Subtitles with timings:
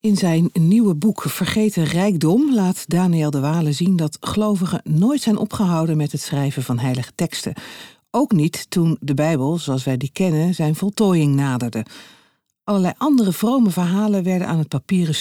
[0.00, 5.36] In zijn nieuwe boek Vergeten Rijkdom laat Daniel de Wale zien dat gelovigen nooit zijn
[5.36, 7.54] opgehouden met het schrijven van heilige teksten.
[8.10, 11.84] Ook niet toen de Bijbel, zoals wij die kennen, zijn voltooiing naderde.
[12.64, 15.14] Allerlei andere vrome verhalen werden aan het papieren.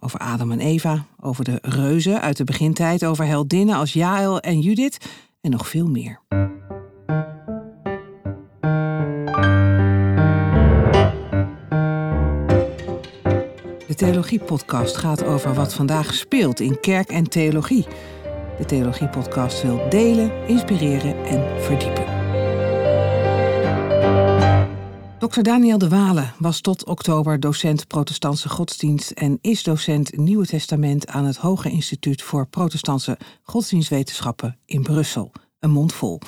[0.00, 4.60] Over Adam en Eva, over de reuzen uit de begintijd, over heldinnen als Jaël en
[4.60, 4.98] Judith
[5.40, 6.20] en nog veel meer.
[14.04, 17.86] Theologie-podcast gaat over wat vandaag speelt in kerk en theologie.
[18.58, 22.04] De Theologie-podcast wil delen, inspireren en verdiepen.
[25.18, 25.40] Dr.
[25.40, 31.24] Daniel de Wale was tot oktober docent protestantse godsdienst en is docent Nieuwe Testament aan
[31.24, 35.32] het Hoge Instituut voor Protestantse Godsdienstwetenschappen in Brussel.
[35.58, 36.20] Een mond vol.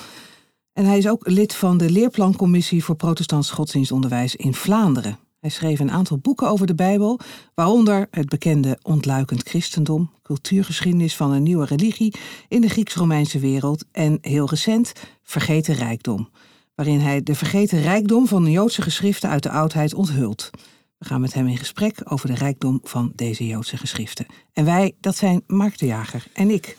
[0.73, 5.26] En hij is ook lid van de Leerplancommissie voor Protestants Godsdienstonderwijs in Vlaanderen.
[5.47, 7.19] Hij schreef een aantal boeken over de Bijbel,
[7.53, 12.13] waaronder het bekende Ontluikend Christendom, cultuurgeschiedenis van een nieuwe religie
[12.47, 16.29] in de Grieks-Romeinse wereld en heel recent Vergeten Rijkdom,
[16.75, 20.49] waarin hij de vergeten rijkdom van de Joodse geschriften uit de oudheid onthult.
[20.97, 24.25] We gaan met hem in gesprek over de rijkdom van deze Joodse geschriften.
[24.53, 26.77] En wij, dat zijn Mark de Jager en ik.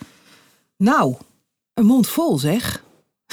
[0.77, 1.14] Nou,
[1.75, 2.85] een mond vol zeg.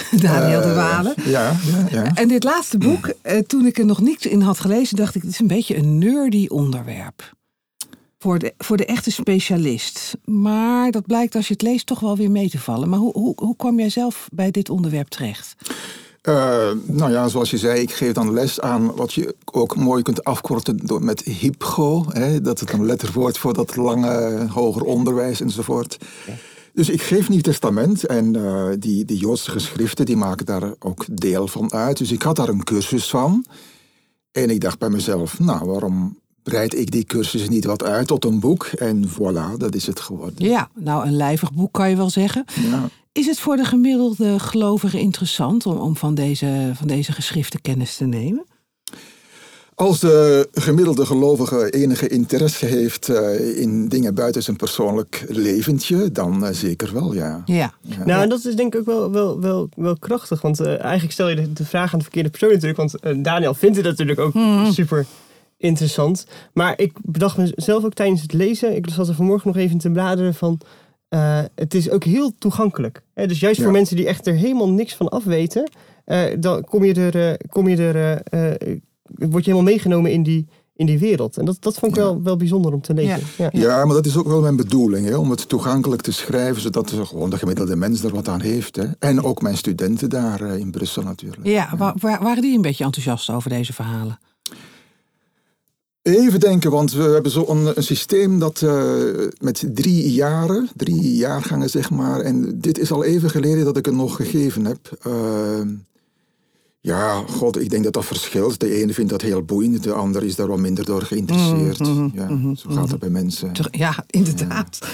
[0.21, 1.13] Daniel de Walen.
[1.17, 4.41] Uh, ja, ja, ja, En dit laatste boek, eh, toen ik er nog niets in
[4.41, 7.33] had gelezen, dacht ik, het is een beetje een nerdy onderwerp.
[8.17, 10.17] Voor de, voor de echte specialist.
[10.23, 12.89] Maar dat blijkt als je het leest toch wel weer mee te vallen.
[12.89, 15.55] Maar hoe, hoe, hoe kwam jij zelf bij dit onderwerp terecht?
[16.29, 20.03] Uh, nou ja, zoals je zei, ik geef dan les aan wat je ook mooi
[20.03, 22.05] kunt afkorten door met HIPGO.
[22.09, 25.97] Hè, dat het een letterwoord voor dat lange hoger onderwijs enzovoort.
[26.75, 31.05] Dus ik geef Nieuw Testament en uh, die, die Joodse geschriften die maken daar ook
[31.11, 31.97] deel van uit.
[31.97, 33.45] Dus ik had daar een cursus van.
[34.31, 38.25] En ik dacht bij mezelf, nou waarom breid ik die cursus niet wat uit tot
[38.25, 38.65] een boek?
[38.65, 40.45] En voilà, dat is het geworden.
[40.45, 42.45] Ja, nou een lijvig boek kan je wel zeggen.
[42.69, 42.89] Ja.
[43.11, 47.95] Is het voor de gemiddelde gelovige interessant om, om van, deze, van deze geschriften kennis
[47.95, 48.45] te nemen?
[49.75, 56.43] Als de gemiddelde gelovige enige interesse heeft uh, in dingen buiten zijn persoonlijk leventje, dan
[56.43, 57.41] uh, zeker wel, ja.
[57.45, 57.73] Ja.
[57.81, 58.05] ja.
[58.05, 60.41] Nou, en dat is denk ik ook wel, wel, wel, wel krachtig.
[60.41, 62.77] Want uh, eigenlijk stel je de, de, vraag aan de verkeerde persoon natuurlijk.
[62.77, 64.71] Want Daniel vindt het natuurlijk ook mm.
[64.71, 65.05] super
[65.57, 66.25] interessant.
[66.53, 68.75] Maar ik bedacht mezelf ook tijdens het lezen.
[68.75, 70.59] Ik zat er vanmorgen nog even te bladeren van...
[71.55, 73.01] het is ook heel toegankelijk.
[73.13, 73.27] Hè?
[73.27, 73.63] Dus juist ja.
[73.63, 75.69] voor mensen die echt er helemaal niks van afweten...
[76.39, 77.37] dan kom je er...
[77.49, 78.21] kom je er
[79.05, 81.37] word je helemaal meegenomen in die, in die wereld.
[81.37, 83.19] En dat, dat vond ik wel, wel bijzonder om te lezen.
[83.37, 83.49] Ja.
[83.51, 83.59] Ja.
[83.61, 85.07] ja, maar dat is ook wel mijn bedoeling.
[85.07, 88.41] Hè, om het toegankelijk te schrijven, zodat de, gewoon de gemiddelde mens er wat aan
[88.41, 88.75] heeft.
[88.75, 88.85] Hè.
[88.99, 91.45] En ook mijn studenten daar uh, in Brussel natuurlijk.
[91.45, 91.95] Ja, ja.
[91.97, 94.19] Waar, waren die een beetje enthousiast over deze verhalen?
[96.01, 98.71] Even denken, want we hebben zo'n een, een systeem dat uh,
[99.39, 102.19] met drie jaren, drie jaargangen zeg maar.
[102.19, 104.97] En dit is al even geleden dat ik het nog gegeven heb.
[105.07, 105.13] Uh,
[106.85, 108.59] ja, god, ik denk dat dat verschilt.
[108.59, 111.79] De ene vindt dat heel boeiend, de ander is daar wat minder door geïnteresseerd.
[111.79, 113.51] Mhm, Mm -hmm, ja, mm -hmm, zo gaat het bij mensen.
[113.71, 114.77] Ja, inderdaad.
[114.81, 114.87] Ja.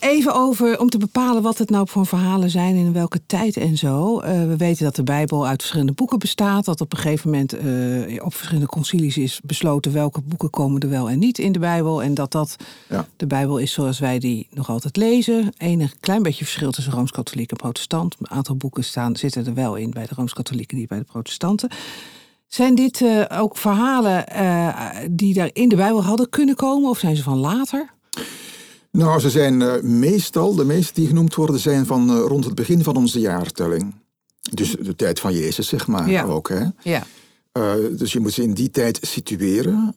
[0.00, 3.56] Even over, om te bepalen wat het nou voor verhalen zijn en in welke tijd
[3.56, 4.20] en zo.
[4.20, 6.64] Uh, we weten dat de Bijbel uit verschillende boeken bestaat.
[6.64, 10.88] Dat op een gegeven moment uh, op verschillende concilies is besloten welke boeken komen er
[10.88, 12.02] wel en niet in de Bijbel.
[12.02, 12.56] En dat dat
[12.88, 13.06] ja.
[13.16, 15.52] de Bijbel is zoals wij die nog altijd lezen.
[15.56, 18.16] Enig klein beetje verschil tussen Rooms-Katholiek en Protestant.
[18.18, 21.70] Een aantal boeken staan, zitten er wel in bij de Rooms-Katholieken die bij de Protestanten.
[22.46, 24.24] Zijn dit uh, ook verhalen
[25.10, 27.90] die daar in de Bijbel hadden kunnen komen of zijn ze van later?
[28.92, 32.54] Nou, ze zijn uh, meestal, de meeste die genoemd worden, zijn van uh, rond het
[32.54, 33.94] begin van onze jaartelling.
[34.40, 36.24] Dus de tijd van Jezus, zeg maar, ja.
[36.24, 36.48] ook.
[36.48, 36.64] Hè?
[36.82, 37.06] Ja.
[37.58, 39.94] Uh, dus je moet ze in die tijd situeren.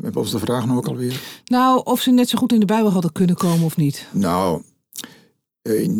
[0.00, 1.20] wat was de vraag nou ook alweer?
[1.44, 4.06] Nou, of ze net zo goed in de Bijbel hadden kunnen komen of niet.
[4.12, 4.62] Nou,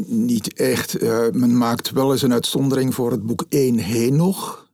[0.07, 1.01] niet echt.
[1.33, 4.69] men maakt wel eens een uitzondering voor het boek 1 Henoch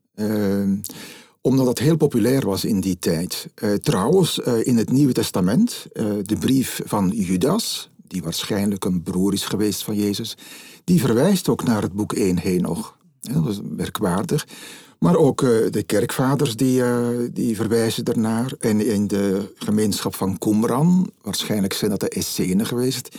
[1.43, 3.49] omdat dat heel populair was in die tijd.
[3.63, 9.03] Uh, trouwens, uh, in het Nieuwe Testament, uh, de brief van Judas, die waarschijnlijk een
[9.03, 10.37] broer is geweest van Jezus,
[10.85, 12.97] die verwijst ook naar het boek 1 Henoch.
[13.21, 14.47] Dat is merkwaardig.
[14.99, 15.41] Maar ook
[15.71, 16.83] de kerkvaders die,
[17.33, 18.53] die verwijzen ernaar.
[18.59, 23.17] En in de gemeenschap van Qumran, waarschijnlijk zijn dat de Essenen geweest,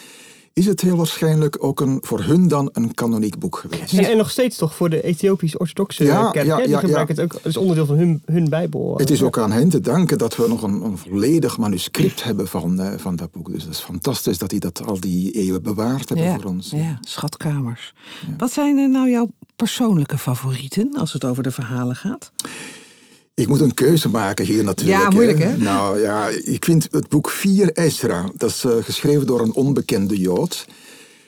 [0.54, 3.94] is het heel waarschijnlijk ook een, voor hun dan een kanoniek boek geweest.
[3.94, 6.46] En, en nog steeds toch voor de Ethiopisch-orthodoxe ja, kerk.
[6.46, 7.22] Ja, die ja, gebruiken ja.
[7.22, 8.98] het ook als onderdeel van hun, hun Bijbel.
[8.98, 12.48] Het is ook aan hen te danken dat we nog een, een volledig manuscript hebben
[12.48, 13.52] van, uh, van dat boek.
[13.52, 16.70] Dus dat is fantastisch dat die dat al die eeuwen bewaard hebben ja, voor ons.
[16.70, 17.94] Ja, schatkamers.
[18.38, 22.32] Wat zijn er nou jouw persoonlijke favorieten als het over de verhalen gaat?
[23.36, 25.02] Ik moet een keuze maken hier natuurlijk.
[25.02, 25.58] Ja, moeilijk hè?
[25.58, 30.18] Nou ja, ik vind het boek 4 Ezra, dat is uh, geschreven door een onbekende
[30.18, 30.66] Jood,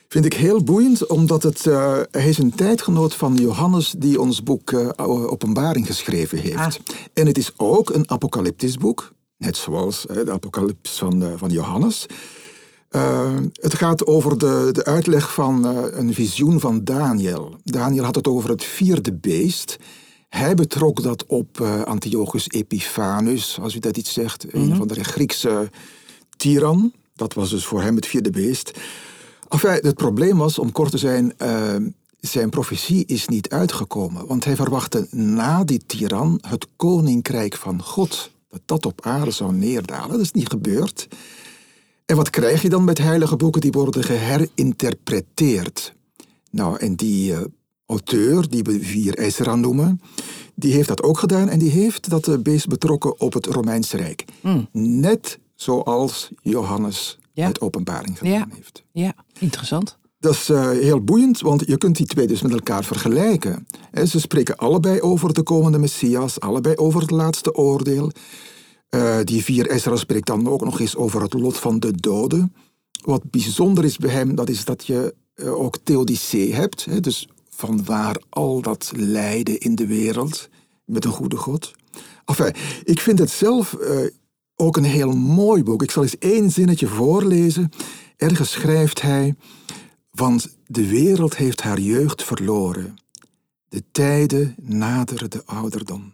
[0.07, 4.43] vind ik heel boeiend, omdat het, uh, hij is een tijdgenoot van Johannes die ons
[4.43, 6.55] boek uh, Openbaring geschreven heeft.
[6.55, 6.73] Ah.
[7.13, 12.05] En het is ook een apocalyptisch boek, net zoals de apocalyps van, van Johannes.
[13.53, 17.55] het gaat over de, de uitleg van een visioen van Daniel.
[17.63, 19.77] Daniel had het over het vierde beest.
[20.35, 24.77] Hij betrok dat op uh, Antiochus Epiphanus, als u dat iets zegt, een mhm.
[24.77, 25.69] van de Griekse
[26.37, 26.93] tiran.
[27.13, 28.79] Dat was dus voor hem het vierde beest.
[29.49, 31.75] Enfin, het probleem was, om kort te zijn, uh,
[32.19, 34.27] zijn profetie is niet uitgekomen.
[34.27, 38.31] Want hij verwachtte na die tiran het koninkrijk van God.
[38.49, 40.09] Dat dat op aarde zou neerdalen.
[40.09, 41.07] Dat is niet gebeurd.
[42.05, 43.61] En wat krijg je dan met heilige boeken?
[43.61, 45.93] Die worden geherinterpreteerd.
[46.51, 47.39] Nou, en die uh,
[47.85, 50.01] auteur, die we vier Ezra noemen,
[50.55, 54.25] die heeft dat ook gedaan en die heeft dat beest betrokken op het Romeinse Rijk.
[54.41, 54.67] Hmm.
[54.71, 58.83] Net zoals Johannes het openbaring gedaan heeft.
[58.91, 59.97] Ja, interessant.
[60.19, 63.67] Dat is uh, heel boeiend, want je kunt die twee dus met elkaar vergelijken.
[64.07, 68.11] ze spreken allebei over de komende Messias, allebei over het laatste oordeel.
[68.89, 72.53] Uh, die vier Ezra spreekt dan ook nog eens over het lot van de doden.
[73.03, 76.85] Wat bijzonder is bij hem, dat is dat je uh, ook theodicee hebt.
[76.85, 80.49] Hè, dus van waar al dat lijden in de wereld
[80.85, 81.73] met een goede God.
[82.25, 82.53] Enfin,
[82.83, 84.09] ik vind het zelf uh,
[84.55, 85.83] ook een heel mooi boek.
[85.83, 87.69] Ik zal eens één zinnetje voorlezen.
[88.17, 89.35] Ergens schrijft hij:
[90.11, 92.95] Want de wereld heeft haar jeugd verloren.
[93.69, 96.13] De tijden naderen de ouderdom.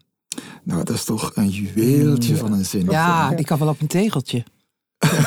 [0.64, 2.86] Nou, dat is toch een juweeltje van een zin.
[2.90, 4.44] Ja, die kan wel op een tegeltje.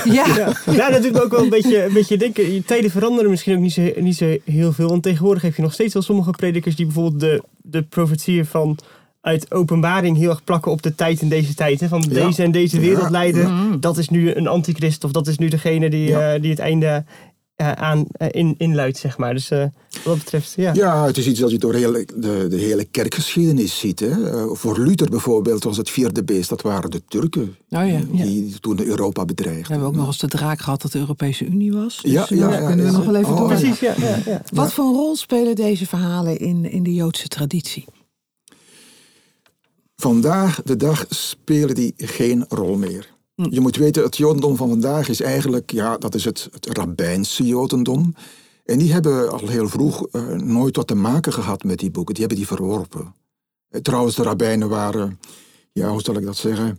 [0.05, 0.53] Ja.
[0.71, 0.91] ja.
[0.91, 2.65] dat doet me ook wel een beetje, een beetje denken.
[2.65, 4.89] Tijden veranderen misschien ook niet zo, niet zo heel veel.
[4.89, 8.79] Want tegenwoordig heb je nog steeds wel sommige predikers die bijvoorbeeld de, de profetieën van
[9.21, 11.81] uit openbaring heel erg plakken op de tijd in deze tijd.
[11.81, 11.89] Hè?
[11.89, 13.51] Van deze en deze wereld leiden.
[13.51, 13.81] Mm-hmm.
[13.81, 17.05] Dat is nu een antichrist of dat is nu degene die, uh, die het einde
[17.57, 19.35] aan uh, in, inluidt, zeg maar.
[19.35, 19.65] Dus uh,
[20.05, 20.73] wat betreft, ja.
[20.75, 24.01] Ja, het is iets dat je door hele, de, de hele kerkgeschiedenis ziet.
[24.01, 24.11] Hè.
[24.57, 27.57] voor Luther bijvoorbeeld was het vierde beest, dat waren de Turken.
[27.71, 29.67] Oh, ja, die toen Europa bedreigden.
[29.67, 32.01] We hebben ook nog eens de draak gehad dat de Europese Unie was.
[32.03, 33.49] Dus ja, ja, ja, kunnen we nog wel even oh, door.
[33.49, 37.85] Precies, ja, ja, Wat voor een rol spelen deze verhalen in, in de Joodse traditie?
[39.97, 43.14] Vandaag de dag spelen die geen rol meer.
[43.35, 47.47] Je moet weten, het Jodendom van vandaag is eigenlijk, ja, dat is het, het rabbijnse
[47.47, 48.15] Jodendom.
[48.65, 52.15] En die hebben al heel vroeg uh, nooit wat te maken gehad met die boeken.
[52.15, 53.15] Die hebben die verworpen.
[53.71, 55.21] Uh, trouwens, de rabbijnen waren,
[55.73, 56.79] ja, hoe zal ik dat zeggen,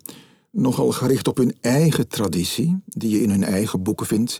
[0.52, 4.40] nogal gericht op hun eigen traditie, die je in hun eigen boeken vindt.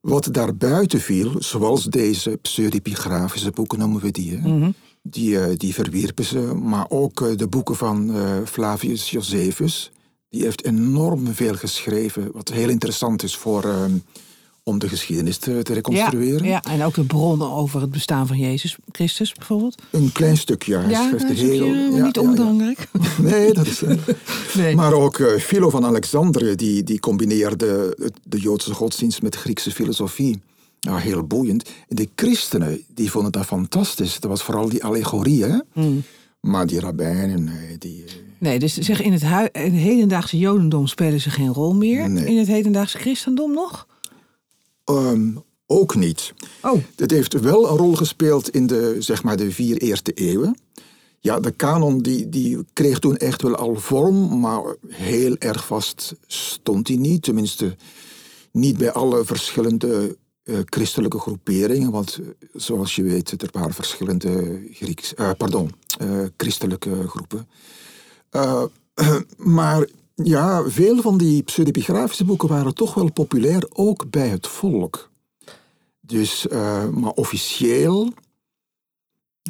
[0.00, 4.48] Wat daarbuiten viel, zoals deze pseudepigrafische boeken noemen we die, hè?
[4.48, 4.70] Mhm.
[5.02, 6.38] die, uh, die verwierpen ze.
[6.40, 8.12] Maar ook de boeken van
[8.46, 9.92] Flavius Josephus,
[10.34, 13.84] die heeft enorm veel geschreven, wat heel interessant is voor, uh,
[14.62, 16.44] om de geschiedenis te, te reconstrueren.
[16.44, 19.82] Ja, ja, en ook de bronnen over het bestaan van Jezus Christus bijvoorbeeld.
[19.90, 21.10] Een klein stukje, ja.
[21.18, 22.88] heel, ja, niet onbelangrijk.
[23.22, 23.82] Nee, dat is...
[24.54, 24.74] nee.
[24.76, 30.42] Maar ook uh, Philo van Alexandrië, die, die combineerde de Joodse godsdienst met Griekse filosofie.
[30.80, 31.70] Nou, heel boeiend.
[31.88, 34.20] De christenen, die vonden dat fantastisch.
[34.20, 35.58] Dat was vooral die allegorie, hè.
[35.72, 36.02] Hmm.
[36.40, 38.04] Maar die rabbijnen, die...
[38.44, 42.04] Nee, dus zeg in het, in het hedendaagse jodendom spelen ze geen rol meer.
[42.04, 43.86] In het hedendaagse christendom nog?
[44.84, 46.32] Um, ook niet.
[46.62, 46.78] Oh.
[46.96, 50.58] Het heeft wel een rol gespeeld in de, zeg maar, de vier eerste eeuwen.
[51.20, 56.14] Ja, de kanon die, die kreeg toen echt wel al vorm, maar heel erg vast
[56.26, 57.22] stond hij niet.
[57.22, 57.76] Tenminste,
[58.52, 61.90] niet bij alle verschillende uh, christelijke groeperingen.
[61.90, 65.70] Want uh, zoals je weet, er waren verschillende Grieks, uh, pardon,
[66.36, 67.46] christelijke groepen.
[68.36, 68.64] Uh,
[69.58, 75.10] maar ja, veel van die pseudepigrafische boeken waren toch wel populair, ook bij het volk.
[76.00, 78.12] Dus, uh, maar officieel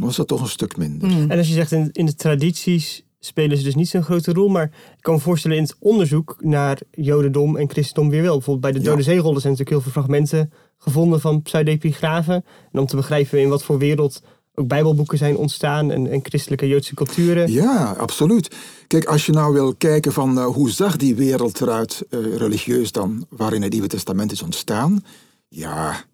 [0.00, 1.08] was dat toch een stuk minder.
[1.08, 1.30] Mm.
[1.30, 4.48] En als je zegt in, in de tradities spelen ze dus niet zo'n grote rol.
[4.48, 4.64] Maar
[4.96, 8.36] ik kan me voorstellen in het onderzoek naar Jodendom en Christendom weer wel.
[8.36, 9.04] Bijvoorbeeld bij de Dode ja.
[9.04, 12.44] Zeerollen zijn natuurlijk heel veel fragmenten gevonden van pseudepigrafen.
[12.72, 14.22] En om te begrijpen in wat voor wereld
[14.54, 17.52] ook bijbelboeken zijn ontstaan en, en christelijke Joodse culturen.
[17.52, 18.56] Ja, absoluut.
[18.87, 22.92] Kijk, als je nou wil kijken van uh, hoe zag die wereld eruit uh, religieus
[22.92, 25.04] dan, waarin het Nieuwe Testament is ontstaan,
[25.49, 26.04] ja,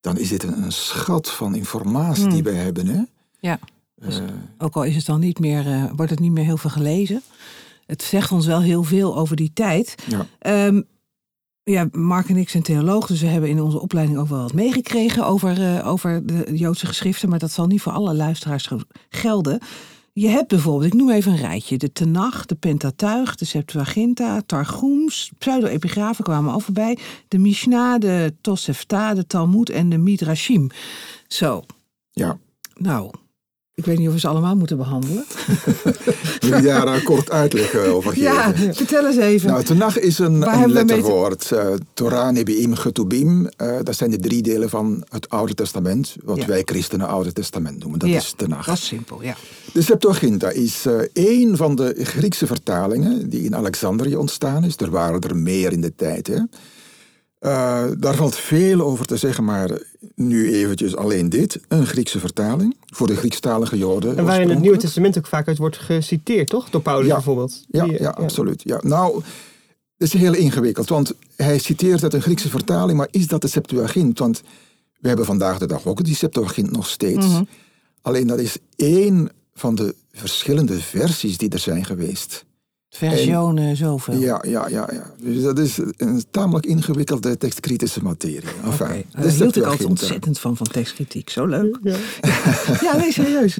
[0.00, 2.52] dan is dit een, een schat van informatie die hmm.
[2.52, 2.86] we hebben.
[2.86, 3.02] Hè?
[3.38, 3.58] Ja,
[3.94, 4.24] dus uh,
[4.58, 7.22] ook al is het dan niet meer, wordt het niet meer heel veel gelezen.
[7.86, 9.94] Het zegt ons wel heel veel over die tijd.
[10.06, 10.66] Ja.
[10.66, 10.84] Um,
[11.70, 14.52] ja, Mark en ik zijn theoloog, dus we hebben in onze opleiding ook wel wat
[14.52, 18.70] meegekregen over, uh, over de Joodse geschriften, maar dat zal niet voor alle luisteraars
[19.08, 19.60] gelden.
[20.12, 25.32] Je hebt bijvoorbeeld, ik noem even een rijtje, de Tenach, de Pentateuch, de Septuaginta, Targums,
[25.38, 26.98] pseudo-epigrafen kwamen al voorbij,
[27.28, 30.70] de Mishnah, de Tosefta, de Talmud en de Midrashim.
[31.26, 31.64] Zo,
[32.10, 32.38] Ja,
[32.74, 33.10] nou,
[33.80, 35.24] ik weet niet of we ze allemaal moeten behandelen.
[36.40, 38.22] wil je daar eh, kort uitleg eh, over geven?
[38.32, 39.50] Ja, vertel eens even.
[39.50, 41.52] Nou, Tanach is een, Waar mee te- letterwoord.
[41.52, 43.46] Eh, Torah, Nebi'im, Getubim.
[43.56, 46.16] eh, dat zijn de drie delen van het Oude Testament.
[46.24, 46.46] Wat Ja.
[46.46, 47.98] wij christenen Oude Testament noemen.
[47.98, 48.66] Dat Ja, is Tanach.
[48.66, 49.36] Dat is simpel, ja.
[49.72, 54.76] De Septuaginta is eh één van de Griekse vertalingen die in Alexandrië ontstaan is.
[54.76, 56.26] Er waren er meer in de tijd.
[56.26, 56.38] Hè.
[57.40, 59.82] Eh, daar valt veel over te zeggen, maar
[60.14, 61.60] nu eventjes alleen dit.
[61.68, 64.16] Een Griekse vertaling voor de Griekstalige Joden.
[64.16, 64.76] En waarin het Nieuwe.
[64.76, 66.70] Testament ook vaak uit wordt geciteerd, toch?
[66.70, 67.14] Door Paulus Ja.
[67.14, 67.64] bijvoorbeeld.
[67.68, 68.62] Ja, Die, ja, absoluut.
[68.64, 68.78] Ja.
[68.82, 69.12] Nou,
[69.96, 73.48] dat is heel ingewikkeld, want hij citeert uit een Griekse vertaling, maar is dat de
[73.48, 74.18] Septuagint?
[74.18, 74.42] Want
[74.98, 77.26] we hebben vandaag de dag ook die Septuagint nog steeds.
[77.26, 77.42] Mhm.
[78.02, 82.44] Alleen dat is één van de verschillende versies die er zijn geweest.
[82.90, 84.18] Versionen, zoveel.
[84.18, 85.12] Ja, ja, ja, ja.
[85.22, 88.48] Dus dat is een tamelijk ingewikkelde tekstkritische materie.
[88.64, 91.30] Enfin, Daar hield ik altijd ontzettend van, van tekstkritiek.
[91.30, 91.78] Zo leuk.
[91.82, 91.96] Ja.
[92.80, 93.58] Ja, nee, serieus.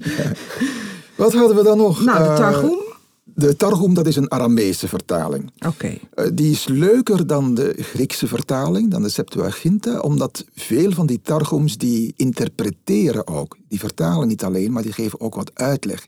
[1.16, 2.04] Wat hadden we dan nog?
[2.04, 2.78] Nou, de Eh, Targum.
[3.24, 5.50] de Targum, dat is een Arameese vertaling.
[5.66, 5.98] Oké.
[6.14, 11.20] Eh, die is leuker dan de Griekse vertaling, dan de Septuaginta, omdat veel van die
[11.22, 13.56] targums die interpreteren ook.
[13.68, 16.06] Die vertalen niet alleen, maar die geven ook wat uitleg.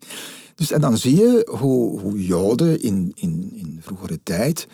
[0.62, 4.66] Dus, en dan zie je hoe, hoe Joden in, in, in vroegere tijd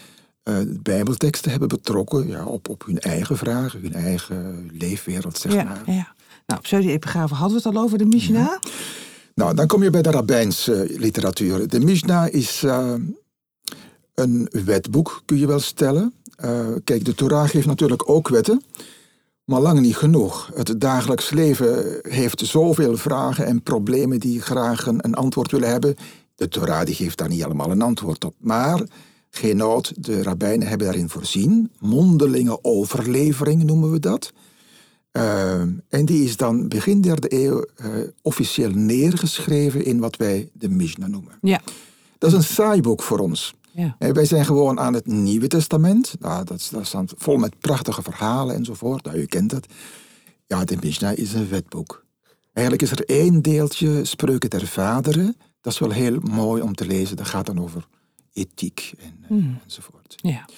[0.43, 5.65] eh, bijbelteksten hebben betrokken ja, op, op hun eigen vragen, hun eigen leefwereld, zeg Ja,
[5.65, 5.83] maar.
[5.87, 6.15] ja.
[6.47, 8.57] Nou, pseudo-epigrafen hadden we het al over, de Mishnah.
[9.35, 11.69] Nou, dan kom je bij de rabbijnse literatuur.
[11.69, 12.95] De Mishnah is eh,
[14.15, 16.15] een wetboek, kun je wel stellen.
[16.37, 18.63] Eh, kijk, de Torah geeft natuurlijk ook wetten,
[19.49, 20.51] maar lang niet genoeg.
[20.55, 25.97] Het dagelijks leven heeft zoveel vragen en problemen die graag een, een antwoord willen hebben.
[26.35, 28.35] De Torah die geeft daar niet allemaal een antwoord op.
[28.39, 28.83] Maar
[29.31, 31.71] geen nood, de rabbijnen hebben daarin voorzien.
[31.79, 34.33] Mondelinge overlevering noemen we dat.
[35.13, 37.87] Uh, en die is dan begin derde eeuw uh,
[38.23, 41.39] officieel neergeschreven in wat wij de Mishnah noemen.
[41.41, 41.61] Ja.
[42.19, 43.55] Dat is een saai boek voor ons.
[43.79, 43.97] Ja.
[43.99, 46.15] En wij zijn gewoon aan het Nieuwe Testament.
[46.21, 49.05] Nou, dat, is, dat staat vol met prachtige verhalen enzovoort.
[49.05, 49.67] Nou, u kent dat.
[50.47, 52.05] Ja, de Mishnah is een wetboek.
[52.53, 55.37] Eigenlijk is er één deeltje, Spreuken der Vaderen.
[55.61, 57.17] Dat is wel heel mooi om te lezen.
[57.17, 57.87] Dat gaat dan over
[58.33, 59.59] ethiek en, Hmm.
[59.65, 60.15] enzovoort.
[60.17, 60.49] Ja.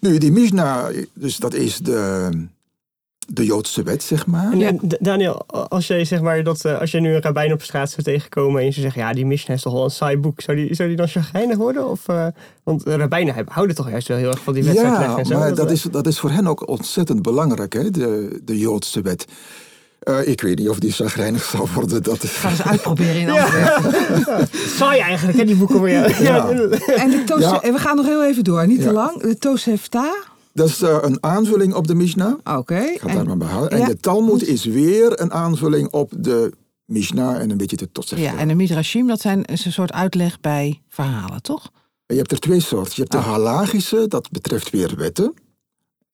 [0.00, 2.30] Nu, die Mishnah, dus dat is de,
[3.28, 4.52] de Joodse wet, zeg maar.
[4.52, 4.72] En, Ja.
[5.00, 8.02] Daniel, als jij, zeg maar, dat, eh, als jij nu een rabbijn op straat zou
[8.02, 10.40] tegenkomen en je zou zeggen, ja, die Mishnah is toch wel een saai boek.
[10.40, 11.90] Zou die, zou die dan chagrijnig worden?
[11.90, 12.26] Of, eh,
[12.62, 15.38] want rabbijnen hebben- houden toch juist wel heel erg van die Ja, en zo.
[15.38, 19.24] maar dat is, dat is voor hen ook ontzettend belangrijk, hè, de, de Joodse wet.
[20.00, 22.02] Eh, ik weet niet of die chagrijnig zal worden.
[22.02, 24.48] Dat Ga eens uitproberen in Antwerpen.
[24.78, 26.22] Saai eigenlijk, hè, die boeken voor jou.
[26.24, 26.48] Ja.
[27.02, 27.60] En, de Tos- Ja.
[27.62, 29.20] en we gaan nog heel even door, niet te lang.
[29.22, 30.14] De Tosefta.
[30.54, 32.34] Dat is eh, een aanvulling op de Mishnah.
[32.44, 32.96] Oké.
[33.06, 33.70] Daar maar behouden.
[33.70, 34.46] En Ja, de Talmud goed.
[34.46, 36.52] is weer een aanvulling op de
[36.84, 38.24] Mishnah en een beetje de Tosefta.
[38.24, 41.70] Ja, en de Midrashim, dat zijn, is een soort uitleg bij verhalen, toch?
[42.06, 42.92] Je hebt er twee soorten.
[42.94, 43.24] Je hebt de Oh.
[43.26, 45.34] halagische, dat betreft weer wetten.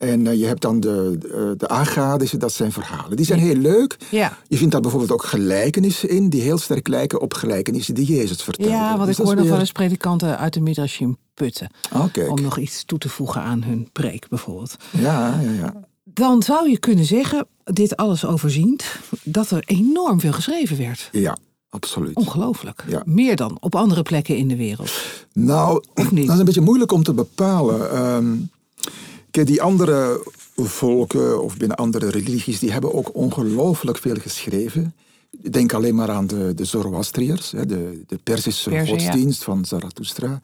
[0.00, 3.16] En eh, je hebt dan de, de, de agadische, dat zijn verhalen.
[3.16, 3.96] Die zijn heel leuk.
[4.10, 4.36] Ja.
[4.48, 8.42] Je vindt daar bijvoorbeeld ook gelijkenissen in, die heel sterk lijken op gelijkenissen die Jezus
[8.42, 8.72] vertelde.
[8.72, 11.16] Ja, want Dus ik dat hoor is nog wel weer- eens predikanten uit de Midrashim
[11.34, 11.70] putten.
[11.94, 12.04] Oh.
[12.30, 14.76] Om nog iets toe te voegen aan hun preek, bijvoorbeeld.
[14.90, 15.74] Ja, ja, ja.
[16.04, 18.84] Dan zou je kunnen zeggen, dit alles overziend,
[19.22, 21.08] dat er enorm veel geschreven werd.
[21.12, 21.36] Ja,
[21.68, 22.14] absoluut.
[22.16, 22.84] Ongelooflijk.
[22.88, 23.02] Ja.
[23.04, 24.90] Meer dan op andere plekken in de wereld.
[25.32, 26.24] Nou, Of niet?
[26.24, 27.90] dat is een beetje moeilijk om te bepalen.
[27.90, 28.26] Ehm,
[29.30, 34.94] kijk, die andere volken of binnen andere religies, die hebben ook ongelooflijk veel geschreven.
[35.50, 38.18] Denk alleen maar aan de, de Zoroastriërs, de, de
[38.70, 38.84] ja.
[38.84, 40.40] godsdienst van Zarathustra.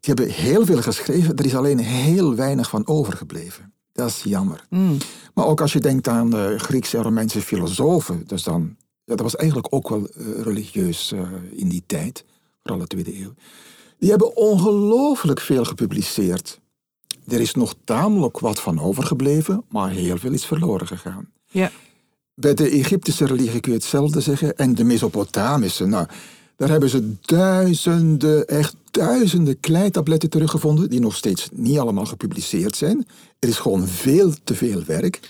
[0.00, 3.72] Die hebben heel veel geschreven, er is alleen heel weinig van overgebleven.
[3.92, 4.66] Dat is jammer.
[4.70, 4.96] Mm.
[5.34, 9.20] Maar ook als je denkt aan de Griekse en Romeinse filosofen, dus dan, ja, dat
[9.20, 11.20] was eigenlijk ook wel eh, religieus eh,
[11.50, 12.24] in die tijd,
[12.62, 13.34] vooral de tweede eeuw.
[13.98, 16.60] Die hebben ongelooflijk veel gepubliceerd.
[17.28, 21.28] Er is nog tamelijk wat van overgebleven, maar heel veel is verloren gegaan.
[21.46, 21.70] Ja.
[22.34, 24.56] Bij de Egyptische religie kun je hetzelfde zeggen.
[24.56, 26.06] En de Mesopotamische, nou,
[26.56, 33.06] daar hebben ze duizenden, echt duizenden kleitabletten teruggevonden, die nog steeds niet allemaal gepubliceerd zijn.
[33.38, 35.20] Er is gewoon veel te veel werk.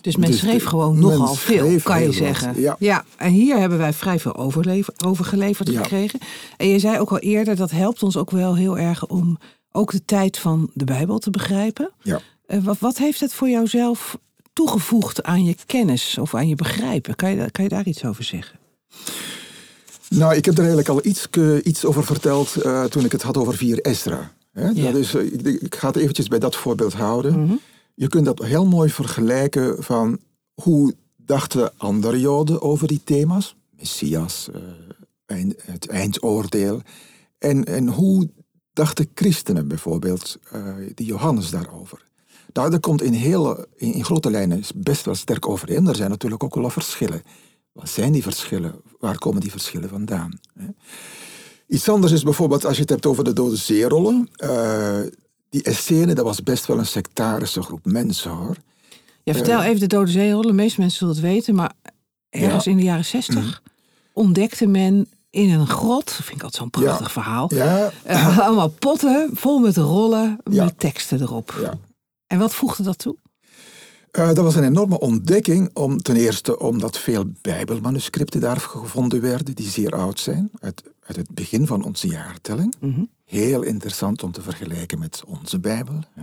[0.00, 2.76] Dus men Dus schreef de- gewoon nogal veel, kan je zeggen.
[2.78, 3.04] ja.
[3.16, 4.36] en hier hebben wij vrij veel
[5.04, 5.82] overgeleverd Ja.
[5.82, 6.18] gekregen.
[6.56, 9.38] En je zei ook al eerder, dat helpt ons ook wel heel erg om
[9.76, 11.90] ook de tijd van de Bijbel te begrijpen.
[12.02, 12.20] Ja.
[12.46, 14.18] Eh, wat, wat heeft het voor jouzelf
[14.52, 17.16] toegevoegd aan je kennis of aan je begrijpen?
[17.16, 18.58] Kan je, kan je daar iets over zeggen?
[20.08, 23.22] Nou, ik heb er eigenlijk al iets, eh, iets over verteld uh, toen ik het
[23.22, 24.32] had over 4 Esra.
[24.52, 24.68] Hè?
[24.68, 24.90] Ja.
[24.90, 27.40] Dat is, eh, ik, ik ga het eventjes bij dat voorbeeld houden.
[27.42, 27.54] Mhm.
[27.94, 30.18] Je kunt dat heel mooi vergelijken van
[30.54, 33.56] hoe dachten andere Joden over die thema's.
[33.70, 34.60] Messias, eh,
[35.26, 36.80] eind- het eindoordeel.
[37.38, 38.28] En, en hoe
[38.76, 40.62] dachten christenen bijvoorbeeld, eh,
[40.94, 42.04] die Johannes daarover.
[42.52, 45.86] Nou, dat komt in, hele, in, in grote lijnen best wel sterk overeen.
[45.86, 47.22] Er zijn natuurlijk ook wel verschillen.
[47.72, 48.74] Wat zijn die verschillen?
[49.00, 50.38] Waar komen die verschillen vandaan?
[51.68, 54.28] Iets anders is bijvoorbeeld als je het hebt over de dode zeerollen.
[54.36, 55.00] eh,
[55.48, 58.56] die Essenen, dat was best wel een sectarische groep mensen hoor.
[59.22, 60.46] Ja, vertel even de Dode Zeerollen.
[60.46, 61.72] De meeste mensen zullen het weten, maar
[62.30, 62.70] ergens Ja.
[62.70, 63.62] in de jaren zestig
[64.12, 67.12] ontdekte men in een grot, vind ik altijd zo'n prachtig Ja.
[67.12, 70.64] verhaal, Ja, eh, allemaal potten vol met rollen Ja.
[70.64, 71.54] met teksten erop.
[71.60, 71.78] ja.
[72.26, 73.16] En wat voegde dat toe?
[74.10, 79.54] Eh, dat was een enorme ontdekking, om, ten eerste omdat veel bijbelmanuscripten daar gevonden werden,
[79.54, 82.74] die zeer oud zijn, uit, uit het begin van onze jaartelling.
[82.80, 83.04] Mhm.
[83.24, 85.98] Heel interessant om te vergelijken met onze Bijbel.
[86.14, 86.22] Hè.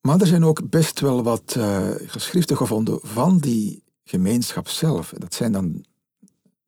[0.00, 5.12] Maar er zijn ook best wel wat eh, geschriften gevonden van die gemeenschap zelf.
[5.18, 5.84] Dat zijn dan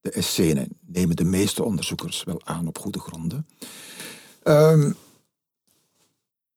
[0.04, 3.46] de Essenen, nemen de meeste onderzoekers wel aan op goede gronden.
[4.42, 4.92] Ehm,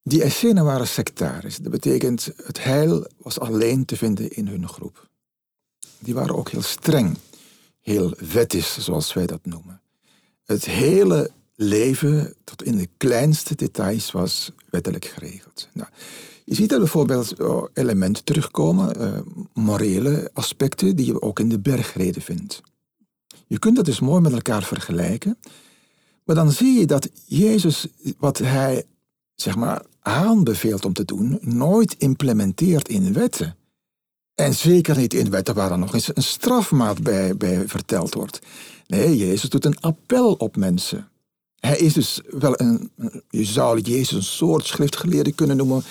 [0.03, 1.57] die Essenen waren sectarisch.
[1.57, 5.07] Dat betekent, het heil was alleen te vinden in hun groep.
[5.99, 7.17] Die waren ook heel streng,
[7.81, 9.81] heel wettisch, zoals wij dat noemen.
[10.45, 15.67] Het hele leven, tot in de kleinste details, was wettelijk geregeld.
[15.73, 15.89] Nou,
[16.45, 19.19] je ziet er bijvoorbeeld eh, elementen terugkomen, eh,
[19.53, 22.61] morele aspecten, die je ook in de bergreden vindt.
[23.47, 25.37] Je kunt dat dus mooi met elkaar vergelijken.
[26.23, 27.87] Maar dan zie je dat Jezus,
[28.17, 28.85] wat hij
[29.35, 33.55] zeg maar aanbeveelt om te doen, nooit implementeert in wetten.
[34.35, 38.39] En zeker niet in wetten waar dan nog eens een strafmaat bij, bij verteld wordt.
[38.87, 41.09] Nee, Jezus doet een appel op mensen.
[41.59, 42.91] Hij is dus wel een,
[43.29, 45.83] je zou Jezus een soort schriftgeleerde kunnen noemen,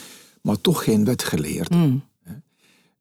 [0.42, 1.76] maar toch geen wetgeleerde.
[1.76, 2.04] Mm.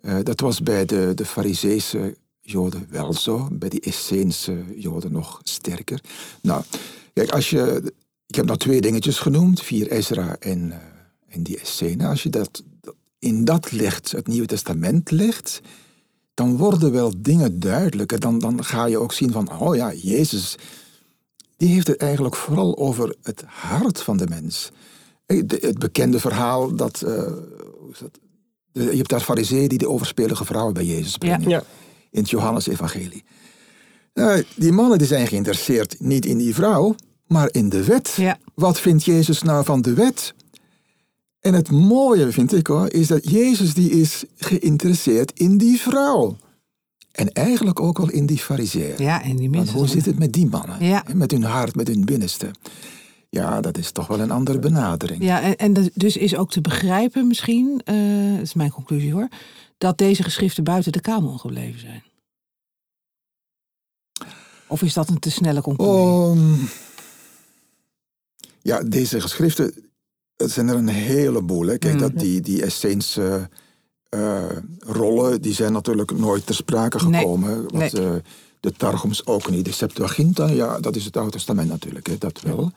[0.06, 5.40] Eh, dat was bij de, de Fariseese Joden wel zo, bij die Esseense Joden nog
[5.44, 6.01] sterker.
[6.42, 6.64] Nou,
[7.14, 7.94] kijk, als je,
[8.27, 10.77] ik heb nou twee dingetjes genoemd, vier Ezra en, eh,
[11.27, 12.08] en die Essenen.
[12.10, 15.62] Als je dat, dat- in dat legt, het Nieuwe Testament legt,
[16.34, 18.20] dan worden wel dingen duidelijker.
[18.20, 20.55] Dan, dan ga je ook zien van, oh ja, Jezus,
[21.58, 24.70] die heeft het eigenlijk vooral over het hart van de mens.
[25.25, 27.24] Eh, de- Het bekende verhaal dat, eh,
[27.79, 28.20] hoe is dat?
[28.72, 31.50] De- je hebt daar fariseeën die de overspelige vrouwen bij Jezus brengen.
[31.50, 31.64] Ja.
[32.16, 33.24] In het Johannes-evangelie.
[34.14, 36.96] Nou, die mannen die zijn geïnteresseerd niet in die vrouw,
[37.28, 38.14] maar in de wet.
[38.18, 38.38] Ja.
[38.54, 40.34] Wat vindt Jezus nou van de wet?
[41.40, 46.38] En het mooie vind ik hoor, is dat Jezus die is geïnteresseerd in die vrouw.
[47.12, 48.96] En eigenlijk ook wel in die fariseeën.
[48.98, 49.75] Ja, en die mensen.
[49.75, 50.86] hoe zit het met die mannen?
[50.86, 51.04] Ja.
[51.14, 52.51] Met hun hart, met hun binnenste.
[53.30, 55.24] Ja, dat is toch wel een andere benadering.
[55.24, 57.96] Ja, en, dus is ook te begrijpen misschien, eh,
[58.34, 59.28] dat is mijn conclusie hoor,
[59.77, 62.03] dat deze geschriften buiten de kanon gebleven zijn.
[64.68, 65.94] Of is dat een te snelle conclusie?
[65.96, 66.53] Ehm,
[68.61, 69.74] ja, deze geschriften,
[70.35, 71.66] het zijn er een heleboel.
[71.68, 71.77] Hè.
[71.77, 72.00] Kijk, Mm.
[72.00, 73.50] dat die, die Esseense
[74.09, 77.20] eh, rollen, die zijn natuurlijk nooit ter sprake Nee.
[77.22, 77.55] gekomen.
[77.72, 78.05] Want Nee.
[78.09, 78.16] eh,
[78.59, 79.66] de Targums ook niet.
[79.66, 82.72] De Septuaginta, ja, dat is het Oude Testament natuurlijk, hè, dat wel.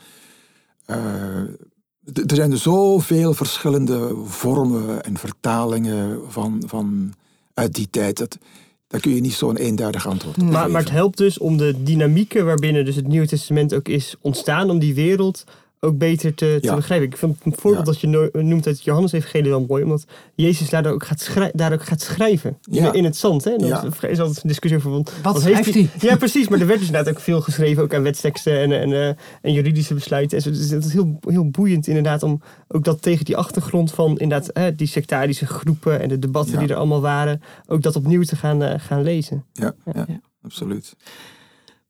[0.84, 1.77] Eh, d-
[2.12, 7.14] er zijn er zoveel verschillende vormen en vertalingen van, van
[7.54, 8.16] uit die tijd.
[8.16, 8.38] Dat,
[8.86, 10.70] daar kun je niet zo'n eenduidig antwoord op Maar, geven.
[10.70, 14.70] maar het helpt dus om de dynamieken waarbinnen dus het Nieuwe Testament ook is ontstaan,
[14.70, 15.44] om die wereld
[15.80, 16.74] ook beter te, te Ja.
[16.74, 17.06] begrijpen.
[17.08, 17.92] Ik vind het voorbeeld Ja.
[17.92, 21.50] dat je no- noemt uit het Johannes-evangelie wel mooi, omdat Jezus daar ook gaat, schrij-
[21.54, 22.58] daar ook gaat schrijven.
[22.70, 22.92] In, Ja.
[22.92, 23.44] in het zand.
[23.44, 23.50] Hè?
[23.50, 23.68] En dat
[24.00, 24.08] Ja.
[24.08, 24.90] is altijd een discussie over.
[24.90, 26.10] want- Wat heeft schrijft hij?
[26.10, 26.48] Ja, precies.
[26.48, 29.08] Maar er werd dus inderdaad ook veel geschreven, ook aan wetsteksten en, en, eh,
[29.42, 30.36] en juridische besluiten.
[30.36, 30.50] En zo.
[30.50, 34.50] Dus het is heel, heel boeiend inderdaad om ook dat tegen die achtergrond van inderdaad
[34.52, 36.58] hè, die sectarische groepen en de debatten Ja.
[36.60, 39.44] die er allemaal waren, ook dat opnieuw te gaan, eh, gaan lezen.
[39.52, 40.20] Ja, ja, Ja.
[40.42, 40.94] absoluut.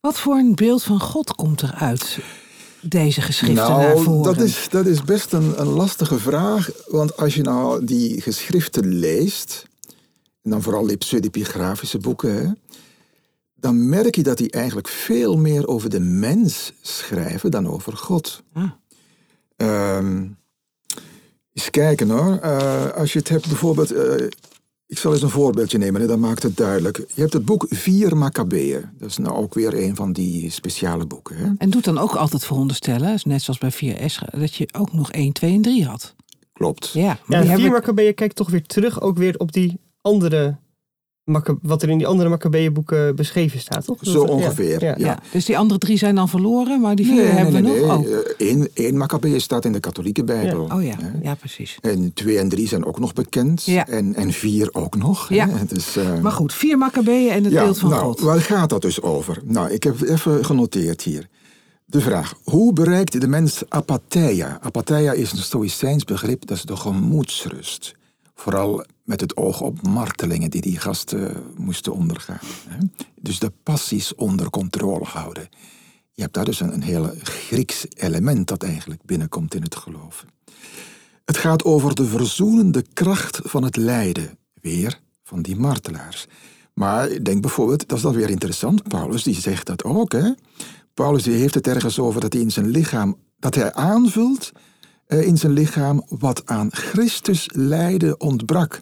[0.01, 2.19] Wat voor een beeld van God komt er uit
[2.81, 4.23] deze geschriften naar Nou, voren?
[4.35, 6.71] dat is, dat is best een, een lastige vraag.
[6.87, 9.67] Want als je nou die geschriften leest,
[10.43, 12.51] en dan vooral die pseudepigrafische boeken, hè,
[13.55, 18.43] dan merk je dat die eigenlijk veel meer over de mens schrijven dan over God.
[18.53, 18.71] Ah.
[19.57, 20.27] Ehm,
[21.53, 22.39] eens kijken hoor.
[22.43, 23.91] Eh, als je het hebt bijvoorbeeld.
[23.93, 24.27] eh,
[24.89, 26.97] ik zal eens een voorbeeldje nemen, hè, dan maakt het duidelijk.
[26.97, 28.85] Je hebt het boek Vier Maccabeeën.
[28.99, 31.37] Dat is nou ook weer een van die speciale boeken.
[31.37, 31.51] Hè?
[31.59, 35.33] En doet dan ook altijd veronderstellen, net zoals bij 4S, dat je ook nog 1,
[35.33, 36.15] 2 en 3 had.
[36.53, 36.91] Klopt.
[36.93, 37.71] Ja, maar Ja, die vier hebben...
[37.71, 40.57] Maccabeeën kijkt toch weer terug ook weer op die andere
[41.63, 43.99] wat er in die andere Maccabeeënboeken beschreven staat, toch?
[44.01, 44.95] Zo ongeveer, Ja.
[44.99, 45.07] ja.
[45.07, 45.19] Ja.
[45.33, 47.99] Dus die andere drie zijn dan verloren, maar die vier hebben we nog.
[47.99, 48.07] Oh.
[48.39, 50.69] Eén, één Maccabeeën staat in de katholieke Bijbel.
[50.75, 51.79] oh ja, ja, precies.
[51.81, 53.65] En twee en drie zijn ook nog bekend.
[53.65, 53.87] Ja.
[53.87, 55.29] En, en vier ook nog.
[55.29, 55.49] Ja.
[55.69, 58.21] Dus, eh, Maar goed, vier Maccabeeën en het ja, beeld van nou, God.
[58.21, 59.41] Waar gaat dat dus over?
[59.45, 61.29] Nou, ik heb even genoteerd hier.
[61.85, 64.59] De vraag, hoe bereikt de mens apatheia?
[64.63, 67.95] Apatheia is een stoïcijns begrip, dat is de gemoedsrust.
[68.35, 72.39] Vooral met het oog op martelingen die die gasten moesten ondergaan.
[73.21, 75.49] Dus de passies onder controle houden.
[76.13, 80.25] Je hebt daar dus een, een heel Grieks element dat eigenlijk binnenkomt in het geloof.
[81.25, 84.39] Het gaat over de verzoenende kracht van het lijden.
[84.61, 86.27] Weer van die martelaars.
[86.75, 90.15] Maar denk bijvoorbeeld, dat is dan weer interessant, Paulus die zegt dat ook.
[90.95, 94.53] Paulus die heeft het ergens over dat hij in zijn lichaam, dat hij aanvult
[95.07, 98.81] eh, in zijn lichaam wat aan Christus lijden ontbrak.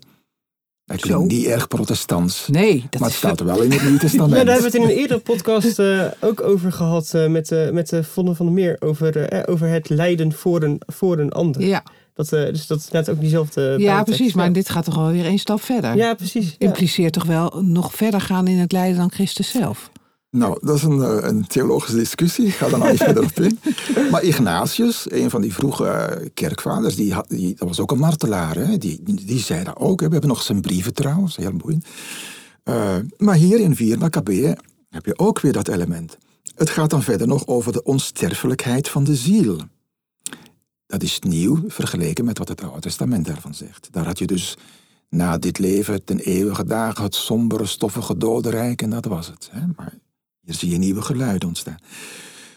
[0.87, 1.37] Dat klinkt Zo.
[1.37, 4.31] niet erg protestants, Nee, dat maar het is staat wel in het Nieuwe Ja, Testament.
[4.31, 7.71] daar hebben we het in een eerdere podcast eh, ook over gehad eh, met, eh
[7.71, 8.77] met Vonne van der Meer.
[8.81, 11.63] Over, over het lijden voor een, voor een ander.
[11.63, 11.83] Ja,
[12.15, 14.35] Dat, eh, dus dat is net ook diezelfde ja precies.
[14.35, 14.53] Maar ja.
[14.53, 15.97] dit gaat toch alweer één stap verder.
[15.97, 16.55] Ja, precies.
[16.59, 16.67] Ja.
[16.67, 19.91] Impliceert toch wel nog verder gaan in het lijden dan Christus zelf.
[20.37, 22.47] Nou, dat is een, eh, een theologische discussie.
[22.47, 23.59] Ik ga daar nog niet verder op in.
[24.11, 27.99] Maar Ignatius, een van die vroege eh, kerkvaders, die had, die, dat was ook een
[27.99, 28.55] martelaar.
[28.55, 28.79] Hè?
[28.79, 30.01] Die, die zei dat ook.
[30.01, 31.87] We hebben nog zijn brieven trouwens, heel boeiend.
[32.63, 34.59] Eh, maar hier in 4 Maccabeeën
[34.91, 36.19] heb je ook weer dat element.
[36.55, 39.61] Het gaat dan verder nog over de onsterfelijkheid van de ziel.
[40.87, 43.89] Dat is nieuw vergeleken met wat het Oude Testament daarvan zegt.
[43.91, 44.57] Daar had je dus
[45.09, 49.49] na dit leven ten eeuwige dagen het sombere, stoffige dodenrijk en dat was het.
[49.53, 49.61] Hè?
[49.77, 49.95] Maar
[50.47, 51.79] hier zie je nieuwe geluiden ontstaan.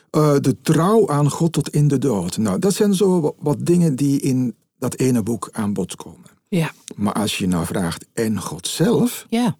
[0.10, 2.38] Eh, de trouw aan God tot in de dood.
[2.38, 6.30] Nou, dat zijn zo wa- wat dingen die in dat ene boek aan bod komen.
[6.48, 9.56] Ja, Maar als je nou vraagt, en God zelf, ja,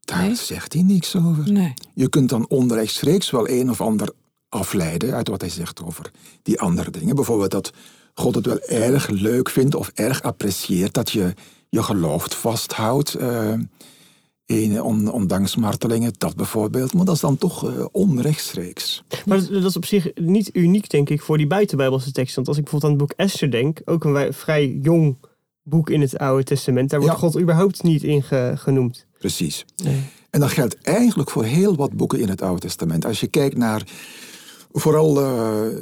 [0.00, 0.34] daar Nee.
[0.34, 1.52] zegt hij niks over.
[1.52, 1.72] nee.
[1.94, 4.10] Je kunt dan onrechtstreeks wel een of ander
[4.48, 6.10] afleiden uit wat hij zegt over
[6.42, 7.14] die andere dingen.
[7.16, 7.72] Bijvoorbeeld dat
[8.14, 11.34] God het wel erg leuk vindt of erg apprecieert dat je
[11.68, 13.14] je geloof vasthoudt.
[13.14, 13.54] eh,
[14.82, 16.94] on- ondanks martelingen, dat bijvoorbeeld.
[16.94, 19.04] Maar dat is dan toch eh, onrechtstreeks.
[19.26, 22.34] Maar dat, is op zich niet uniek, denk ik, voor die buitenbijbelse tekst.
[22.34, 25.16] Want als ik bijvoorbeeld aan het boek Esther denk, ook een vrij jong
[25.62, 27.20] boek in het Oude Testament, daar wordt Ja.
[27.20, 29.06] God überhaupt niet in ge- genoemd.
[29.18, 29.64] Precies.
[30.30, 33.04] En dat geldt eigenlijk voor heel wat boeken in het Oude Testament.
[33.04, 33.82] Als je kijkt naar
[34.72, 35.26] vooral eh,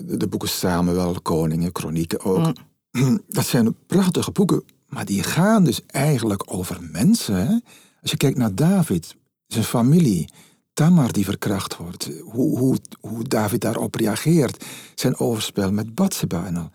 [0.05, 2.53] de, boeken Samuel, Koningen, Kronieken ook.
[3.29, 7.47] Dat zijn prachtige boeken, maar die gaan dus eigenlijk over mensen.
[7.47, 7.55] Hè?
[8.05, 10.29] Als je kijkt naar David, zijn familie,
[10.73, 14.65] Tamar die verkracht wordt, hoe, hoe, hoe David daarop reageert,
[14.95, 16.71] zijn overspel met Bathsheba en al.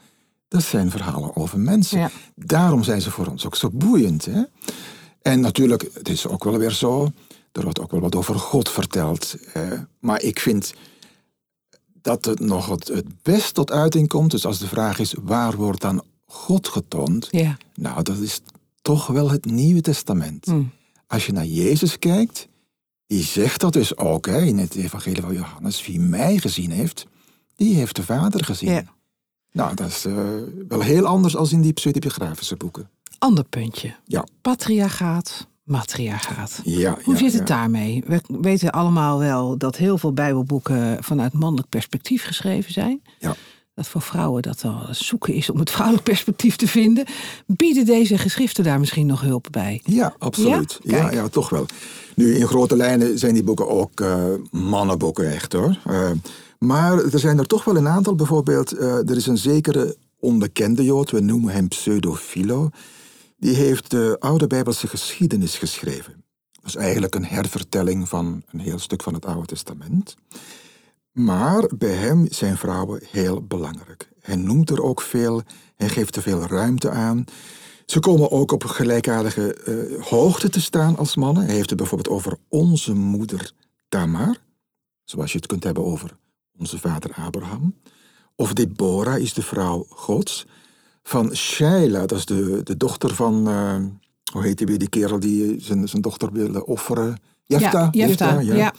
[0.48, 2.00] Dat zijn verhalen over mensen.
[2.00, 2.12] Ja.
[2.36, 4.26] Daarom zijn ze voor ons ook zo boeiend.
[4.26, 4.44] Hè?
[5.22, 7.12] En natuurlijk, het is ook wel weer zo,
[7.52, 9.36] er wordt ook wel wat over God verteld.
[10.00, 10.74] maar ik vind
[12.02, 14.32] dat het nog het, het best tot uiting komt.
[14.32, 17.28] Dus als de vraag is, waar wordt dan God getoond?
[17.32, 17.58] Ja.
[17.76, 18.42] Nou, dat is
[18.82, 20.46] toch wel het Nieuwe Testament.
[20.46, 20.64] Hm.
[21.10, 22.48] Als je naar Jezus kijkt,
[23.08, 25.86] die zegt dat dus ook hè, in het Evangelie van Johannes.
[25.86, 27.06] Wie mij gezien heeft,
[27.56, 28.72] die heeft de Vader gezien.
[28.72, 28.84] Ja.
[29.52, 30.14] Nou, dat is eh,
[30.68, 32.90] wel heel anders als in die pseudepigrafische boeken.
[33.18, 33.96] Ander puntje.
[34.06, 34.26] Ja.
[34.42, 36.62] Patriarchaat, matriarchaat.
[36.64, 37.56] Ja, Hoe ja, zit het ja.
[37.56, 38.04] daarmee?
[38.08, 43.02] We weten allemaal wel dat heel veel Bijbelboeken vanuit mannelijk perspectief geschreven zijn.
[43.20, 43.36] Ja.
[43.80, 47.06] Dat voor vrouwen dat wel zoeken is om het vrouwelijk perspectief te vinden.
[47.46, 49.82] Bieden deze geschriften daar misschien nog hulp bij?
[49.84, 50.80] Ja, absoluut.
[50.84, 51.12] Ja?
[51.12, 51.66] Ja, toch wel.
[52.16, 55.80] Nu, in grote lijnen zijn die boeken ook eh, mannenboeken echt hoor.
[55.86, 56.12] Eh,
[56.58, 58.16] maar er zijn er toch wel een aantal.
[58.16, 62.70] Bijvoorbeeld, eh, er is een zekere onbekende Jood, we noemen hem Pseudophilo.
[63.38, 66.24] Die heeft de oude Bijbelse geschiedenis geschreven.
[66.52, 70.16] Dat is eigenlijk een hervertelling van een heel stuk van het Oude Testament.
[71.20, 74.10] Maar bij hem zijn vrouwen heel belangrijk.
[74.22, 75.42] Hij noemt er ook veel,
[75.76, 77.26] hij geeft er veel ruimte aan.
[77.86, 81.46] Ze komen ook op gelijkaardige eh, hoogte te staan als mannen.
[81.46, 83.52] Hij heeft het bijvoorbeeld over onze moeder
[83.90, 84.38] Tamar,
[85.04, 86.18] zoals je het kunt hebben over
[86.58, 87.76] onze vader Abraham.
[88.36, 90.48] Of Deborah is de vrouw Gods.
[91.04, 93.76] Van Sheila, dat is de, de dochter van, eh,
[94.34, 97.20] hoe heet die weer, die kerel die zijn, zijn dochter wilde offeren.
[97.46, 98.74] Jefta, ja, Jefta, ja.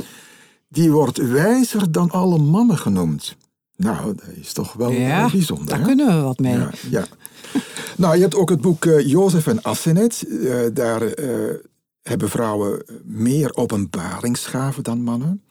[0.72, 3.36] Die wordt wijzer dan alle mannen genoemd.
[3.76, 5.66] Nou, dat is toch wel Ja, eh, bijzonder.
[5.66, 5.84] Daar hè?
[5.84, 6.52] kunnen we wat mee.
[6.52, 7.06] Ja, ja.
[7.96, 10.24] nou, je hebt ook het boek eh, Jozef en Asenet.
[10.28, 11.02] Eh, daar
[12.02, 15.42] hebben vrouwen meer openbaringsgaven dan mannen.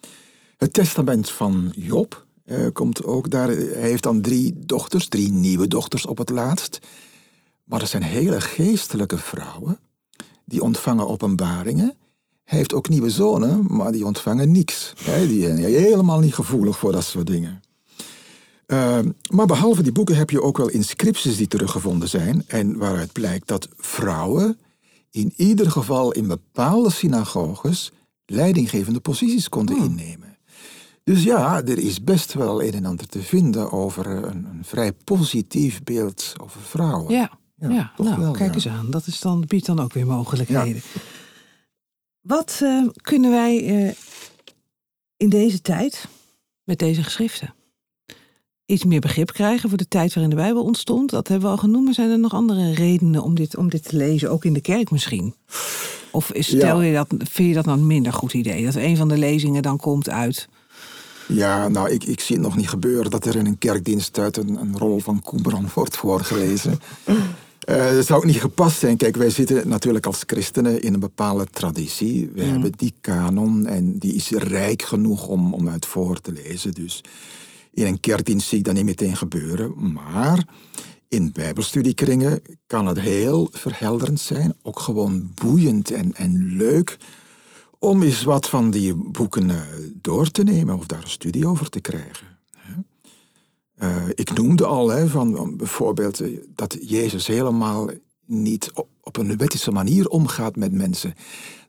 [0.58, 2.25] Het testament van Job
[2.73, 3.47] komt ook daar.
[3.47, 6.79] Hij heeft dan drie dochters, drie nieuwe dochters op het laatst.
[7.63, 9.79] Maar dat zijn hele geestelijke vrouwen.
[10.45, 11.97] Die ontvangen openbaringen.
[12.49, 14.93] Hij heeft ook nieuwe zonen, maar die ontvangen niks.
[15.05, 17.62] Die zijn helemaal niet gevoelig voor dat soort dingen.
[18.65, 22.43] Ehm, maar behalve die boeken heb je ook wel inscripties die teruggevonden zijn.
[22.47, 24.57] En waaruit blijkt dat vrouwen
[25.12, 27.91] in ieder geval in bepaalde synagoges
[28.25, 29.85] leidinggevende posities konden hmm.
[29.85, 30.38] innemen.
[31.03, 34.93] Dus ja, er is best wel een en ander te vinden over een, een vrij
[35.03, 37.13] positief beeld over vrouwen.
[37.13, 38.91] Ja, ja, nou, kijk eens aan.
[38.91, 40.81] Dat is dan, biedt dan ook weer mogelijkheden.
[42.29, 43.91] Wat uh, kunnen wij uh,
[45.17, 46.07] in deze tijd
[46.63, 47.53] met deze geschriften?
[48.65, 51.09] iets meer begrip krijgen voor de tijd waarin de Bijbel ontstond.
[51.09, 51.85] Dat hebben we al genoemd.
[51.85, 54.61] Maar zijn er nog andere redenen om dit, om dit te lezen, ook in de
[54.61, 55.35] kerk misschien?
[56.11, 58.65] Of stel je dat, vind je dat nou een minder goed idee?
[58.65, 60.47] Dat een van de lezingen dan komt uit.
[61.27, 64.37] Ja, nou, ik, ik zie het nog niet gebeuren dat er in een kerkdienst uit
[64.37, 66.79] een, een rol van Qumran wordt voorgelezen.
[67.69, 68.97] Uh, dat zou ook niet gepast zijn.
[68.97, 72.29] Kijk, wij zitten natuurlijk als christenen in een bepaalde traditie.
[72.34, 72.49] We mm.
[72.49, 76.71] hebben die kanon en die is rijk genoeg om, om uit voor te lezen.
[76.71, 77.03] Dus
[77.73, 80.43] in een kerkdienst zie ik dat niet meteen gebeuren, maar
[81.08, 86.97] in bijbelstudiekringen kan het heel verhelderend zijn, ook gewoon boeiend en, en leuk,
[87.79, 89.62] om eens wat van die boeken eh,
[90.01, 92.28] door te nemen of daar een studie over te krijgen.
[93.83, 97.89] Uh, ik noemde al hè, van bijvoorbeeld eh, dat Jezus helemaal
[98.25, 101.13] niet op, op een wettische manier omgaat met mensen.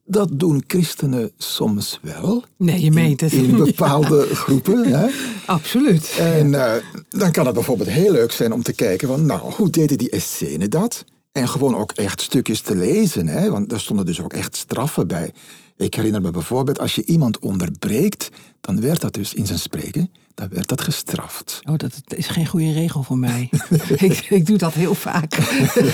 [0.05, 2.45] Dat doen christenen soms wel.
[2.57, 3.33] Nee, je meent het.
[3.33, 4.85] In, bepaalde groepen.
[4.85, 5.09] Hè?
[5.47, 6.17] Absoluut.
[6.19, 6.75] En uh,
[7.09, 10.11] dan kan het bijvoorbeeld heel leuk zijn om te kijken van, nou, hoe deden die
[10.11, 11.05] Essenen dat?
[11.33, 13.51] En gewoon ook echt stukjes te lezen, hè?
[13.51, 15.33] want daar stonden dus ook echt straffen bij.
[15.81, 18.29] Ik herinner me bijvoorbeeld, als je iemand onderbreekt,
[18.61, 21.61] dan werd dat dus in zijn spreken dan werd dat gestraft.
[21.69, 23.49] Oh, dat is geen goede regel voor mij.
[23.97, 25.39] ik, ik, doe dat heel vaak.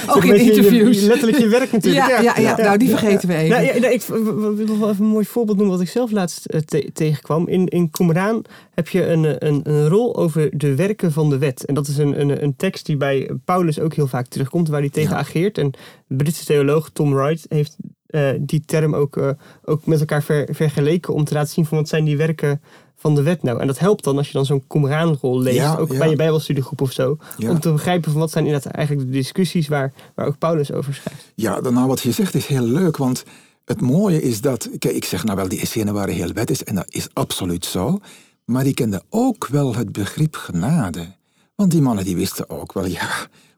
[0.07, 1.01] Ook in interviews.
[1.01, 2.07] Je, letterlijk je werk natuurlijk.
[2.07, 3.81] Ja, ja, ja, nou die vergeten we even.
[3.81, 6.61] Nou, ik wil nog wel even een mooi voorbeeld noemen wat ik zelf laatst uh,
[6.93, 7.49] tegenkwam.
[7.49, 8.45] In, in Qumran
[8.75, 11.65] heb je een, een, een rol over de werken van de wet.
[11.65, 14.81] En dat is een, een, een tekst die bij Paulus ook heel vaak terugkomt, waar
[14.81, 15.59] hij tegen ageert.
[15.59, 15.71] En
[16.07, 17.77] Britse theoloog Tom Wright heeft
[18.11, 19.31] uh, die term ook, uh,
[19.65, 22.61] ook met elkaar ver, vergeleken om te laten zien van wat zijn die werken
[22.97, 23.61] van de wet nou?
[23.61, 26.93] En dat helpt dan als je dan zo'n Qumran-rol leest, ook bij je bijbelstudiegroep of
[26.93, 30.73] zo, om te begrijpen van wat zijn inderdaad eigenlijk de discussies waar, waar ook Paulus
[30.73, 31.33] over schrijft.
[31.35, 33.25] Ja, dan nou wat je zegt is heel leuk, want
[33.65, 36.75] het mooie is dat, kijk, ik zeg nou wel, die Essenen waren heel wettisch en
[36.75, 37.99] dat is absoluut zo,
[38.45, 41.07] maar die kenden ook wel het begrip genade.
[41.55, 43.09] Want die mannen die wisten ook wel, ja,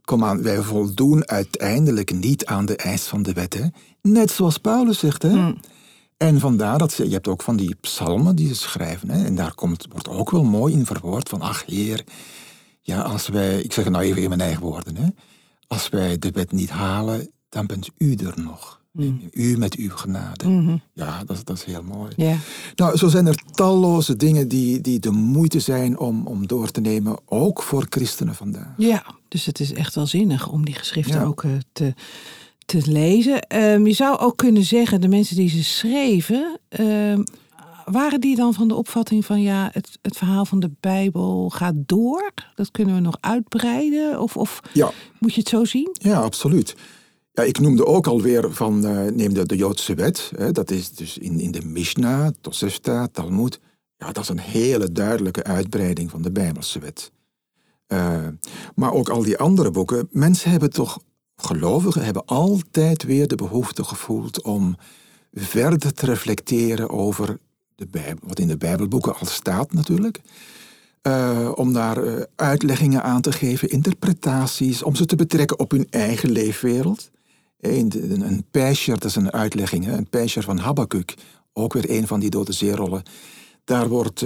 [0.08, 3.54] kom aan, wij voldoen uiteindelijk niet aan de eis van de wet.
[3.54, 3.64] Hè?
[4.02, 5.30] Net zoals Paulus zegt, hè?
[5.30, 5.60] Hmm.
[6.16, 9.10] En vandaar dat ze, je hebt ook van die psalmen die ze schrijven.
[9.10, 12.04] Hè, en daar komt, wordt ook wel mooi in verwoord van, ach heer,
[12.80, 15.06] ja, als wij, ik zeg het nou even in mijn eigen woorden, hè,
[15.66, 18.80] als wij de wet niet halen, dan bent u er nog.
[18.92, 19.20] Mm.
[19.30, 20.48] U met uw genade.
[20.48, 20.80] Mm-hmm.
[20.92, 22.12] Ja, dat, dat is heel mooi.
[22.16, 22.38] Yeah.
[22.76, 26.80] Nou, zo zijn er talloze dingen die, die de moeite zijn om, om door te
[26.80, 28.74] nemen, ook voor christenen vandaag.
[28.76, 31.94] Ja, dus het is echt wel zinnig om die geschriften ook uh, te
[32.68, 33.42] te lezen.
[33.42, 37.22] Ehm, je zou ook kunnen zeggen, de mensen die ze schreven, ehm,
[37.84, 41.74] waren die dan van de opvatting van ja, het, het verhaal van de Bijbel gaat
[41.76, 42.32] door?
[42.54, 44.20] Dat kunnen we nog uitbreiden?
[44.20, 44.90] Of, of ja.
[45.18, 45.88] moet je het zo zien?
[45.92, 46.74] Ja, absoluut.
[47.32, 50.32] Ja, ik noemde ook alweer van, uh, neem de, de Joodse wet.
[50.36, 53.60] Hè, dat is dus in, in de Mishnah, Tosefta, Talmud.
[53.96, 57.10] Ja, dat is een hele duidelijke uitbreiding van de Bijbelse wet.
[57.88, 58.26] Uh,
[58.74, 60.08] maar ook al die andere boeken.
[60.10, 60.98] Mensen hebben toch
[61.36, 64.76] gelovigen hebben altijd weer de behoefte gevoeld om
[65.32, 67.38] verder te reflecteren over
[67.74, 70.20] de Bijbel, wat in de Bijbelboeken al staat natuurlijk.
[71.02, 75.86] Uh, om daar uh, uitleggingen aan te geven, interpretaties, om ze te betrekken op hun
[75.90, 77.10] eigen leefwereld.
[77.60, 78.44] Een, een,
[78.84, 81.14] dat is een uitlegging, een pijscher van Habakkuk,
[81.52, 83.02] ook weer een van die dode zeerollen.
[83.64, 84.24] Daar wordt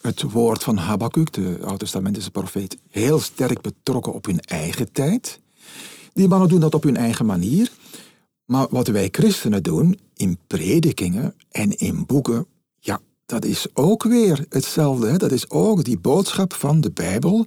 [0.00, 5.40] het woord van Habakkuk, de Oud-testamentische profeet, heel sterk betrokken op hun eigen tijd.
[6.12, 7.70] Die mannen doen dat op hun eigen manier.
[8.44, 12.46] Maar wat wij christenen doen in predikingen en in boeken,
[12.78, 15.06] ja, dat is ook weer hetzelfde.
[15.06, 15.16] Hè?
[15.16, 17.46] Dat is ook die boodschap van de Bijbel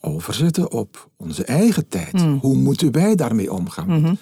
[0.00, 2.20] overzetten op onze eigen tijd.
[2.20, 2.38] Hmm.
[2.38, 4.00] Hoe moeten wij daarmee omgaan?
[4.00, 4.18] Mm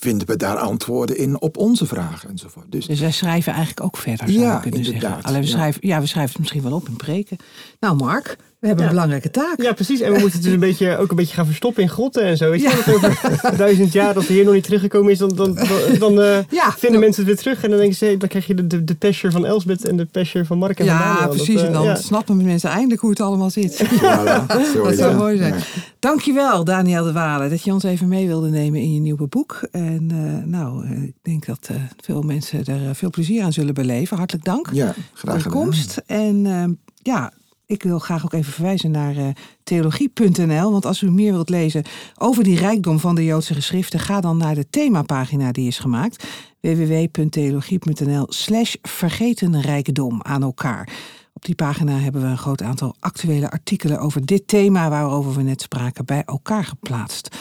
[0.00, 2.72] Vinden we daar antwoorden in op onze vragen enzovoort.
[2.72, 5.22] Dus, dus wij schrijven eigenlijk ook verder, zou ja, kunnen inderdaad, zeggen.
[5.24, 7.36] Alleen we, schrijven, ja, we schrijven het misschien wel op in preken.
[7.80, 9.62] Nou, Mark, We hebben een belangrijke taak.
[9.62, 10.00] Ja, precies.
[10.00, 12.36] En we moeten het dus een beetje, ook een beetje gaan verstoppen in grotten en
[12.36, 12.50] zo.
[12.50, 12.74] Weet je, ja.
[12.74, 16.18] dat over duizend jaar dat de Heer nog niet teruggekomen is, dan, dan, dan, dan
[16.18, 16.72] uh, ja.
[16.76, 17.64] vinden mensen het weer terug.
[17.64, 20.04] En dan denken ze, dan krijg je de, de, de pesher van Elsbeth en de
[20.04, 21.28] pesher van Mark en ja, van Daniel.
[21.28, 21.54] precies.
[21.54, 21.94] Dat, uh, en dan ja.
[21.94, 23.84] snappen mensen eindelijk hoe het allall zit.
[23.84, 24.46] Voilà,
[24.82, 25.54] dat zou mooi zijn.
[25.98, 29.60] Dankjewel, Daniel de Walen, dat je ons even mee wilde nemen in je nieuwe boek.
[29.70, 34.16] En uh, nou, ik denk dat veel mensen er veel plezier aan zullen beleven.
[34.16, 36.02] Hartelijk dank ja, graag voor de komst.
[36.06, 37.32] En ja,
[37.68, 39.28] ik wil graag ook even verwijzen naar uh,
[39.62, 40.72] theologie.nl.
[40.72, 41.84] Want als u meer wilt lezen
[42.18, 46.26] over die rijkdom van de Joodse geschriften, ga dan naar de themapagina die is gemaakt.
[46.60, 50.88] www.theologie.nl slash vergetenrijkdom aan elkaar.
[51.32, 55.42] Op die pagina hebben we een groot aantal actuele artikelen over dit thema waarover we
[55.42, 57.36] net spraken bij elkaar geplaatst.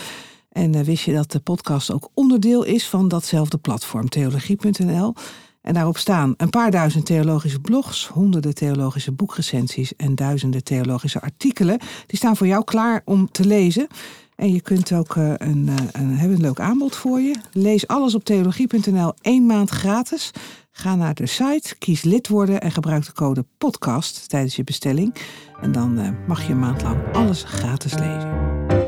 [0.50, 5.14] En uh, wist je dat de podcast ook onderdeel is van datzelfde platform, theologie.nl?
[5.68, 11.80] En daarop staan een paar duizend theologische blogs, honderden theologische boekrecensies en duizenden theologische artikelen.
[12.06, 13.88] Die staan voor jou klaar om te lezen.
[14.36, 17.36] En je kunt ook uh, een, uh, een, hebben een leuk aanbod voor je.
[17.52, 20.32] Lees alles op theologie.nl één maand gratis.
[20.72, 25.16] Ga naar de site, kies lid worden en gebruik de code podcast tijdens je bestelling.
[25.62, 28.87] En dan uh, mag je een maand lang alles gratis lezen.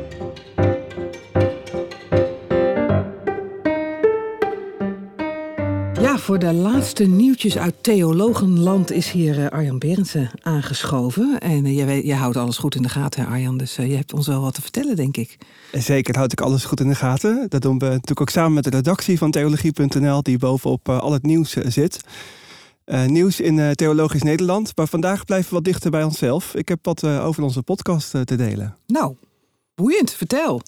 [6.30, 11.40] Voor de laatste nieuwtjes uit Theologenland is hier Arjan Berendsen aangeschoven.
[11.40, 13.58] En uh, jij, jij, houdt alles goed in de gaten, Arjan.
[13.58, 15.38] Dus uh, je hebt ons wel wat te vertellen, denk ik.
[15.72, 17.46] Zeker, houd ik alles goed in de gaten.
[17.50, 21.24] Dat doen we natuurlijk ook samen met de redactie van theologie.nl, die bovenop al het
[21.24, 22.02] nieuws zit.
[23.06, 24.76] nieuws in Theologisch Nederland.
[24.76, 26.56] Maar vandaag blijven we wat dichter bij onszelf.
[26.56, 28.76] Ik heb wat over onze podcast te delen.
[28.88, 29.16] Nou,
[29.76, 30.12] boeiend.
[30.12, 30.62] Vertel.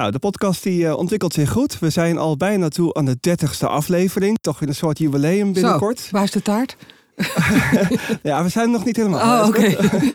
[0.00, 1.78] Nou, de podcast die uh, ontwikkelt zich goed.
[1.78, 4.38] We zijn al bijna toe aan de dertigste aflevering.
[4.40, 6.00] Toch in een soort jubileum binnenkort.
[6.00, 6.76] Zo, waar is de taart?
[8.22, 9.42] ja, we zijn nog niet helemaal.
[9.42, 9.58] Oh, oké.
[9.58, 10.14] Okay.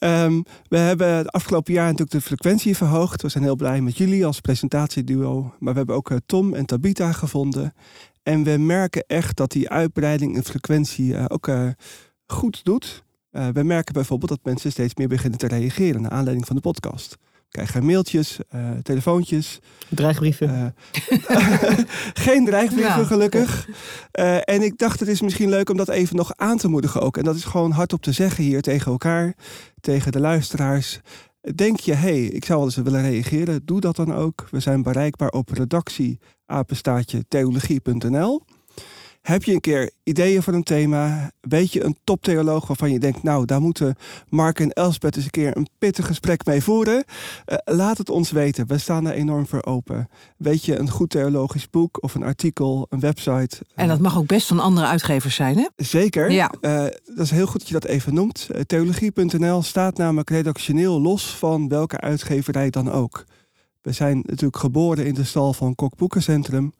[0.24, 3.22] um, we hebben het afgelopen jaar natuurlijk de frequentie verhoogd.
[3.22, 5.54] We zijn heel blij met jullie als presentatieduo.
[5.58, 7.74] Maar we hebben ook uh, Tom en Tabita gevonden.
[8.22, 11.50] En we merken echt dat die uitbreiding in frequentie uh, ook
[12.26, 13.04] goed doet.
[13.30, 17.18] we merken bijvoorbeeld dat mensen steeds meer beginnen te reageren naar aanleiding van de podcast
[17.52, 19.60] krijgen mailtjes, uh, telefoontjes.
[19.88, 20.48] Dreigbrieven?
[20.48, 21.78] Uh,
[22.26, 23.04] geen dreigbrieven, ja.
[23.04, 23.68] gelukkig.
[24.18, 27.00] Uh, en ik dacht, het is misschien leuk om dat even nog aan te moedigen
[27.00, 27.16] ook.
[27.16, 29.34] En dat is gewoon hardop te zeggen hier tegen elkaar,
[29.80, 31.00] tegen de luisteraars.
[31.54, 34.46] Denk je, hé, hey, ik zou wel eens willen reageren, doe dat dan ook.
[34.50, 38.44] We zijn bereikbaar op redactie apenstaatje theologie.nl.
[39.22, 41.30] Heb je een keer ideeën voor een thema?
[41.40, 43.96] Weet je een toptheoloog waarvan je denkt, nou, daar moeten
[44.28, 46.94] Mark en Elspeth eens een keer een pittig gesprek mee voeren?
[46.94, 48.66] Uh, laat het ons weten.
[48.66, 50.08] We staan er enorm voor open.
[50.36, 53.56] Weet je een goed theologisch boek of een artikel, een website?
[53.74, 55.68] En dat mag ook best van andere uitgevers zijn, hè?
[55.76, 56.30] Zeker.
[56.30, 56.52] Ja.
[56.60, 58.48] Uh, dat is heel goed dat je dat even noemt.
[58.50, 63.24] Uh, Theologie.nl staat namelijk redactioneel los van welke uitgeverij dan ook.
[63.82, 66.72] We zijn natuurlijk geboren in de stal van Kok Boekencentrum.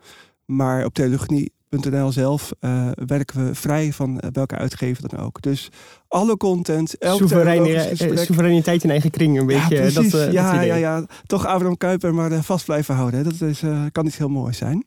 [0.44, 5.42] Maar op theologie .nl zelf uh, werken we vrij van uh, welke uitgever dan ook.
[5.42, 5.68] Dus
[6.08, 9.74] alle content, elke Soevereine, soevereiniteit in eigen kring een beetje.
[9.74, 13.24] Ja, dat, uh, ja, ja, ja, toch Abraham Kuyper maar vast blijven houden.
[13.24, 14.86] Dat is, kan iets heel moois zijn.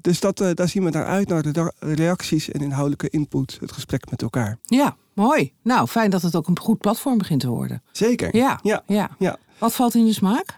[0.00, 4.10] dus dat, daar zien we naar uit, naar de reacties en inhoudelijke input, het gesprek
[4.10, 4.58] met elkaar.
[4.62, 5.52] Ja, mooi.
[5.62, 7.82] Nou, fijn dat het ook een goed platform begint te worden.
[7.92, 8.36] Zeker.
[8.36, 8.82] Ja, ja.
[8.86, 9.10] ja.
[9.18, 9.36] ja.
[9.58, 10.56] Wat valt in de smaak?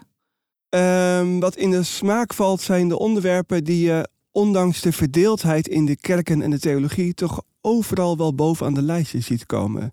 [0.69, 5.85] Um, wat in de smaak valt zijn de onderwerpen die je ondanks de verdeeldheid in
[5.85, 9.91] de kerken en de theologie toch overal wel bovenaan de lijstje ziet komen.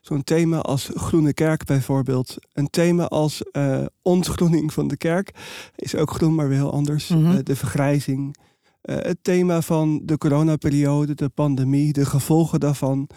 [0.00, 2.36] Zo'n thema als Groene Kerk bijvoorbeeld.
[2.52, 5.30] Een thema als uh, ontgroening van de kerk
[5.76, 7.08] is ook groen, maar weer heel anders.
[7.08, 7.32] Mm -hmm.
[7.32, 8.36] uh, de vergrijzing.
[8.82, 13.08] Uh, het thema van de coronaperiode, de pandemie, de gevolgen daarvan.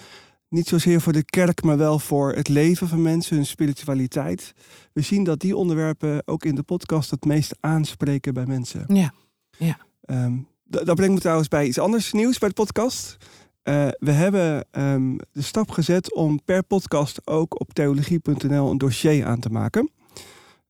[0.49, 4.53] Niet zozeer voor de kerk, maar wel voor het leven van mensen, hun spiritualiteit.
[4.93, 8.85] We zien dat die onderwerpen ook in de podcast het meest aanspreken bij mensen.
[8.87, 9.13] Ja,
[9.57, 9.77] ja.
[10.05, 13.17] Um, dat brengt me trouwens bij iets anders nieuws bij de podcast.
[13.63, 19.25] Uh, we hebben um, de stap gezet om per podcast ook op theologie.nl een dossier
[19.25, 19.91] aan te maken.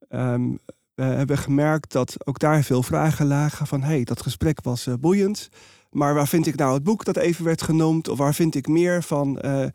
[0.10, 0.60] Um,
[0.96, 3.84] we hebben gemerkt dat ook daar veel vragen lagen van...
[3.84, 5.50] hey, dat gesprek was uh, boeiend,
[5.92, 8.08] maar waar vind ik nou het boek dat even werd genoemd...
[8.08, 9.66] of waar vind ik meer van uh,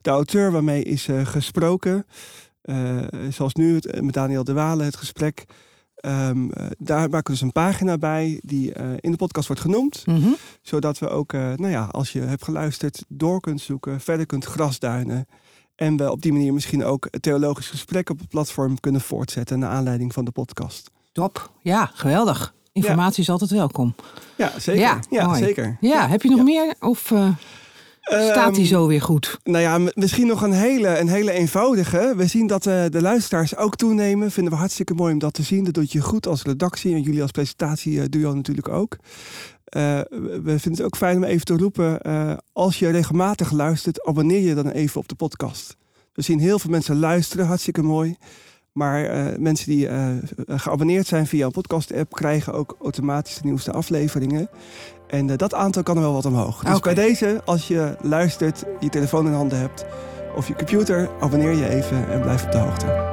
[0.00, 2.06] de auteur waarmee is gesproken...
[3.28, 5.44] zoals nu met Daniel de Walen het gesprek...
[6.06, 9.62] Um, uh, daar maken we dus een pagina bij die uh, in de podcast wordt
[9.62, 10.02] genoemd.
[10.06, 10.36] Mm -hmm.
[10.62, 14.44] Zodat we ook, uh, nou ja, als je hebt geluisterd, door kunt zoeken, verder kunt
[14.44, 15.26] grasduinen.
[15.74, 19.70] En we op die manier misschien ook theologisch gesprek op het platform kunnen voortzetten naar
[19.70, 20.90] aanleiding van de podcast.
[21.12, 22.54] Top, ja, geweldig.
[22.72, 23.22] Informatie ja.
[23.22, 23.94] is altijd welkom.
[24.36, 24.82] Ja, zeker.
[24.82, 25.76] Ja, ja zeker.
[25.80, 26.74] Ja, heb je nog meer?
[26.80, 27.12] Of,
[28.02, 29.38] Staat hij Ehm, zo weer goed?
[29.44, 32.12] Nou ja, misschien nog een hele, een hele eenvoudige.
[32.16, 34.30] We zien dat eh, de luisteraars ook toenemen.
[34.30, 35.64] Vinden we hartstikke mooi om dat te zien.
[35.64, 38.96] Dat doet je goed als redactie en jullie als presentatieduo natuurlijk ook.
[39.64, 42.00] Eh, we vinden het ook fijn om even te roepen.
[42.00, 45.76] eh, als je regelmatig luistert, abonneer je dan even op de podcast.
[46.12, 48.16] We zien heel veel mensen luisteren, hartstikke mooi.
[48.72, 50.06] Maar eh, mensen die eh,
[50.46, 54.48] geabonneerd zijn via een podcast-app krijgen ook automatisch de nieuwste afleveringen.
[55.06, 56.64] En eh, dat aantal kan er wel wat omhoog.
[56.64, 59.84] Dus bij deze, als je luistert, je telefoon in handen hebt
[60.36, 63.11] of je computer, abonneer je even en blijf op de hoogte.